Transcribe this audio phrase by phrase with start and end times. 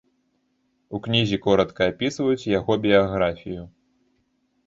[0.97, 3.63] У кнізе коратка апісваюць яго біяграфію.